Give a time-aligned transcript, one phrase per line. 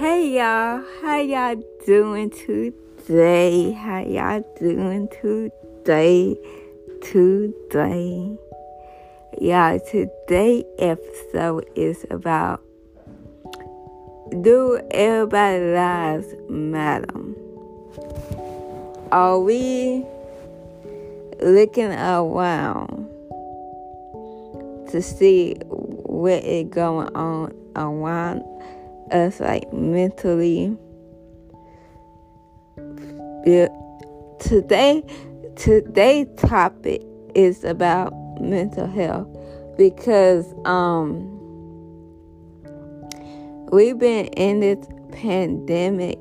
[0.00, 3.72] Hey y'all, how y'all doing today?
[3.72, 6.38] How y'all doing today?
[7.02, 8.38] Today.
[9.42, 12.62] Y'all, today episode is about
[14.40, 17.20] Do everybody lives matter?
[19.12, 20.06] Are we
[21.42, 23.06] looking around
[24.92, 28.44] to see what is going on around
[29.12, 30.76] us like mentally
[34.38, 35.02] today
[35.56, 37.02] today's topic
[37.34, 39.28] is about mental health
[39.76, 41.26] because um
[43.72, 46.18] we've been in this pandemic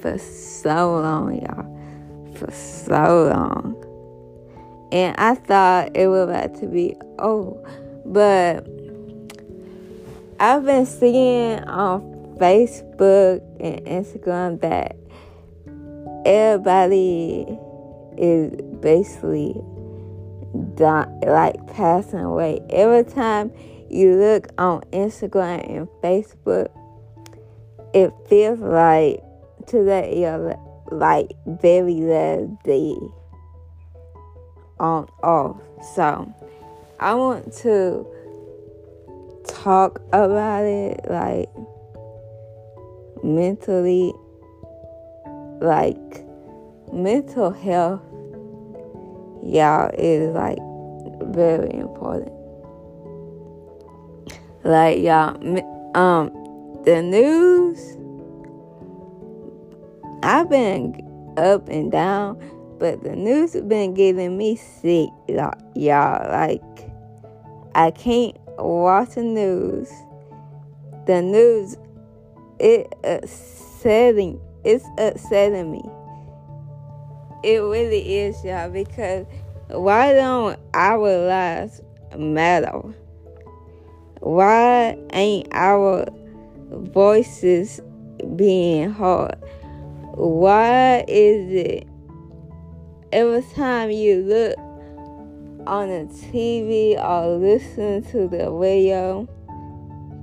[0.00, 1.70] for so long y'all
[2.36, 3.76] for so long.
[4.92, 7.64] And i thought it was about to be oh
[8.06, 8.66] but
[10.40, 12.09] i've been seeing on
[12.40, 14.96] Facebook and Instagram that
[16.24, 17.46] everybody
[18.16, 19.54] is basically
[20.74, 22.60] done, like passing away.
[22.70, 23.52] Every time
[23.90, 26.68] you look on Instagram and Facebook,
[27.92, 29.22] it feels like
[29.66, 30.56] today you're
[30.90, 32.96] like very last day
[34.78, 35.60] on off.
[35.94, 36.32] So
[36.98, 38.06] I want to
[39.46, 41.48] talk about it like
[43.22, 44.12] mentally
[45.60, 46.24] like
[46.92, 48.02] mental health
[49.42, 50.58] y'all is like
[51.34, 52.32] very important.
[54.64, 55.36] Like y'all
[55.94, 56.30] um
[56.84, 57.96] the news
[60.22, 60.94] i've been
[61.36, 62.38] up and down
[62.78, 66.62] but the news has been getting me sick y'all like
[67.74, 69.90] i can't watch the news.
[71.06, 71.76] The news
[72.60, 74.40] it upsetting.
[74.64, 75.82] It's upsetting me.
[77.42, 79.26] It really is, y'all, because
[79.68, 81.80] why don't our lives
[82.16, 82.82] matter?
[84.20, 86.06] Why ain't our
[86.70, 87.80] voices
[88.36, 89.36] being heard?
[90.12, 91.88] Why is it
[93.12, 94.58] every time you look
[95.66, 99.26] on the TV or listen to the radio,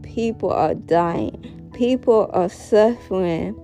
[0.03, 1.56] people are dying?
[1.77, 3.55] People are suffering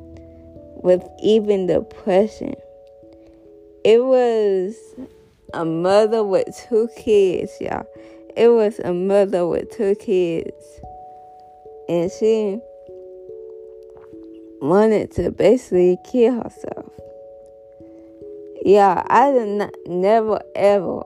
[0.84, 2.54] with even depression.
[3.84, 4.76] It was
[5.54, 7.86] a mother with two kids, y'all.
[8.38, 10.54] It was a mother with two kids.
[11.90, 12.60] And she
[14.62, 16.92] wanted to basically kill herself.
[18.64, 21.02] Yeah, I did not never ever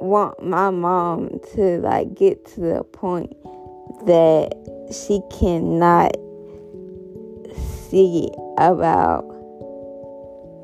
[0.00, 3.34] want my mom to like get to the point
[4.04, 6.16] that she cannot
[7.88, 9.24] see about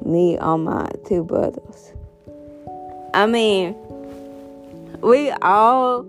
[0.05, 1.93] me on my two brothers.
[3.15, 3.77] I mean,
[5.03, 6.05] we all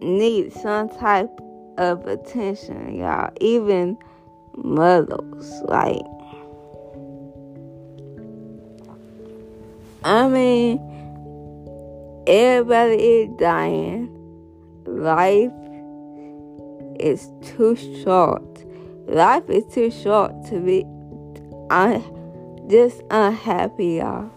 [0.00, 1.30] need some type
[1.76, 3.32] of attention, y'all.
[3.40, 3.98] Even
[4.56, 5.60] mothers.
[5.64, 6.02] Like,
[10.04, 10.80] I mean,
[12.26, 14.14] everybody is dying.
[14.86, 15.52] Life
[17.00, 18.64] is too short.
[19.06, 20.84] Life is too short to be
[21.70, 24.30] un- just unhappy, y'all.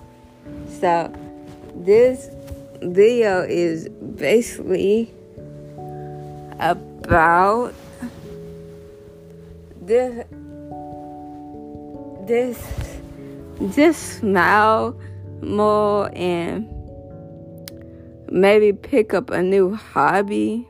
[0.80, 1.14] So,
[1.76, 2.30] this
[2.82, 5.14] video is basically
[6.60, 7.74] about
[9.82, 10.26] this
[12.28, 13.02] this
[13.76, 14.98] just smile
[15.42, 16.68] more and
[18.32, 20.68] maybe pick up a new hobby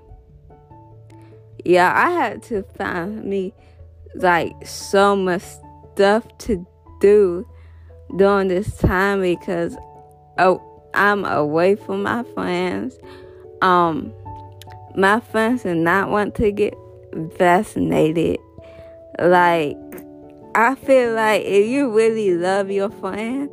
[1.65, 3.53] yeah, I had to find me
[4.15, 5.43] like so much
[5.93, 6.65] stuff to
[6.99, 7.47] do
[8.17, 9.75] during this time because
[10.37, 10.61] oh,
[10.93, 12.97] I'm away from my friends.
[13.61, 14.13] Um,
[14.95, 16.73] my friends did not want to get
[17.13, 18.39] vaccinated.
[19.19, 19.77] Like,
[20.55, 23.49] I feel like if you really love your friend,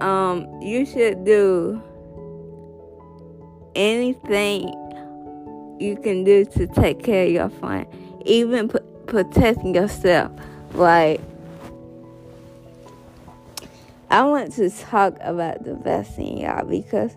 [0.00, 1.82] um, you should do
[3.74, 4.72] anything
[5.80, 7.86] you can do to take care of your friend,
[8.24, 10.32] even p- protecting yourself.
[10.74, 11.20] Like,
[14.10, 17.14] I want to talk about the vaccine, y'all, because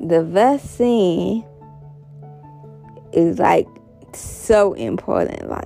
[0.00, 1.44] the vaccine
[3.12, 3.68] is like
[4.12, 5.48] so important.
[5.48, 5.64] Like,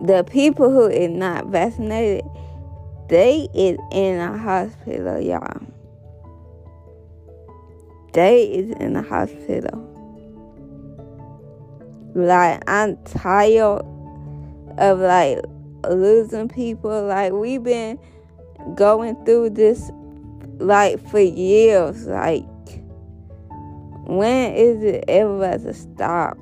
[0.00, 2.24] the people who is not vaccinated,
[3.08, 5.62] they is in a hospital, y'all.
[8.12, 9.87] They is in a hospital.
[12.18, 13.82] Like I'm tired
[14.76, 15.38] of like
[15.88, 17.06] losing people.
[17.06, 17.96] Like we've been
[18.74, 19.90] going through this
[20.58, 22.06] like for years.
[22.06, 22.44] Like
[24.06, 26.36] when is it ever to stop?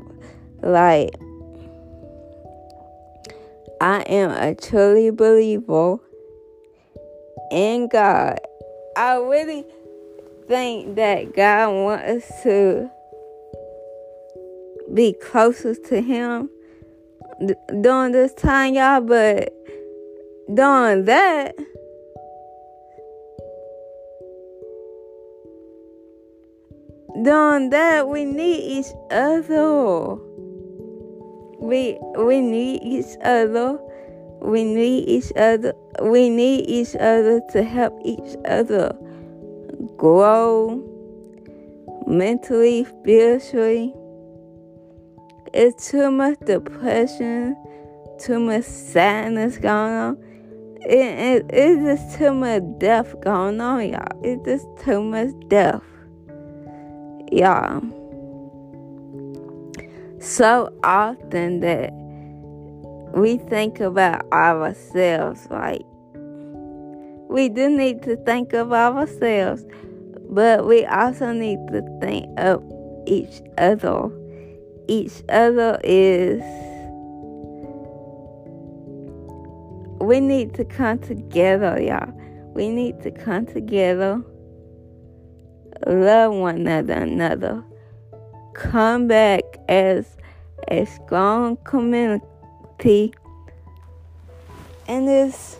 [0.63, 1.15] Like
[3.79, 5.99] I am a truly believer
[7.53, 8.39] in God.
[8.97, 9.67] I really
[10.49, 12.91] think that God wants us to
[14.97, 16.49] be closest to Him
[17.83, 19.53] during this time, y'all, but
[20.53, 21.55] during that,
[27.23, 30.15] during that, we need each other.
[31.59, 33.79] We we need each other.
[34.41, 35.75] We need each other.
[36.03, 38.97] We need each other to help each other
[39.99, 40.83] grow
[42.07, 43.95] mentally, spiritually.
[45.59, 47.57] It's too much depression,
[48.19, 50.19] too much sadness going on.
[50.83, 54.23] It, it, it's just too much death going on, y'all.
[54.23, 55.81] It's just too much death.
[57.33, 57.81] Y'all.
[60.21, 61.91] So often that
[63.15, 65.81] we think about ourselves like
[67.31, 69.65] we do need to think of ourselves,
[70.29, 72.63] but we also need to think of
[73.07, 74.11] each other.
[74.89, 76.41] Each other is
[80.01, 82.13] we need to come together, y'all.
[82.55, 84.23] We need to come together,
[85.87, 87.65] love one another, another.
[88.55, 90.17] Come back as
[90.69, 93.13] a strong community
[94.89, 95.59] and just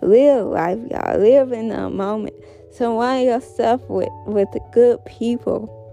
[0.00, 1.18] live life, y'all.
[1.18, 2.34] Live in the moment.
[2.72, 5.83] Surround yourself with, with the good people.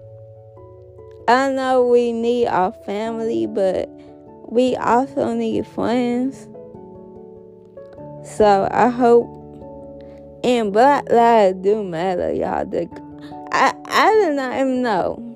[1.28, 3.88] I know we need our family, but
[4.48, 6.48] we also need friends.
[8.24, 9.42] So I hope
[10.44, 12.66] and Black Lives do matter, y'all.
[12.66, 12.88] The,
[13.52, 15.28] I I did not even know.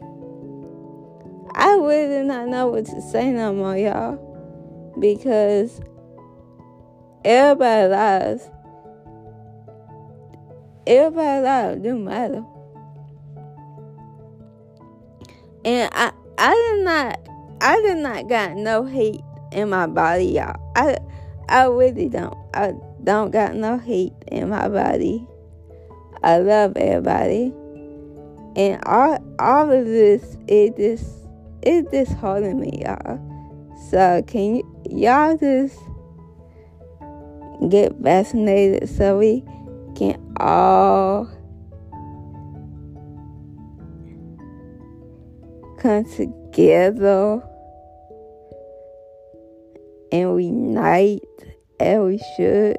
[1.54, 4.22] I really did not know what to say no more, y'all.
[4.98, 5.80] Because
[7.24, 8.50] everybody lives.
[10.86, 12.44] Everybody lives do matter.
[15.66, 17.28] And I I did not
[17.60, 19.20] I did not got no hate
[19.50, 20.60] in my body, y'all.
[20.76, 20.96] I
[21.48, 22.36] I really don't.
[22.54, 25.26] I don't got no hate in my body.
[26.22, 27.52] I love everybody.
[28.54, 31.04] And all all of this it just
[31.62, 33.20] it's disheartening me, y'all.
[33.90, 35.76] So can you y'all just
[37.70, 39.42] get vaccinated so we
[39.96, 41.28] can all
[45.86, 47.40] come together
[50.10, 51.20] and we unite
[51.78, 52.76] as we should.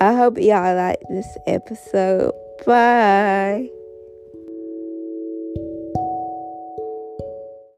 [0.00, 2.32] I hope y'all like this episode.
[2.64, 3.68] Bye.